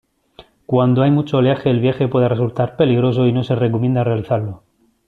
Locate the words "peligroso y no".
2.75-3.43